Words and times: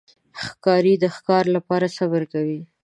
ښکاري 0.45 0.93
د 0.99 1.05
ښکار 1.15 1.45
لپاره 1.55 1.87
صبر 1.97 2.21
کوي. 2.33 2.59